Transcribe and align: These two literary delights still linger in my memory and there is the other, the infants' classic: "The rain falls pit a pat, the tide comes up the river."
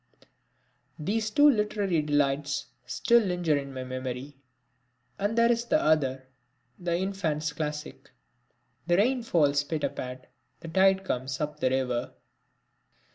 These 0.97 1.29
two 1.29 1.47
literary 1.47 2.01
delights 2.01 2.65
still 2.87 3.21
linger 3.21 3.55
in 3.55 3.71
my 3.71 3.83
memory 3.83 4.39
and 5.19 5.37
there 5.37 5.51
is 5.51 5.65
the 5.65 5.79
other, 5.79 6.27
the 6.79 6.97
infants' 6.97 7.53
classic: 7.53 8.09
"The 8.87 8.97
rain 8.97 9.21
falls 9.21 9.63
pit 9.63 9.83
a 9.83 9.89
pat, 9.89 10.31
the 10.61 10.69
tide 10.69 11.03
comes 11.05 11.39
up 11.39 11.59
the 11.59 11.69
river." 11.69 12.15